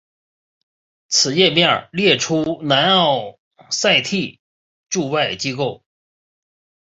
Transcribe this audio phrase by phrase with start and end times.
[1.09, 3.37] 此页面列出南奥
[3.69, 4.39] 塞梯
[4.89, 5.83] 驻外机构。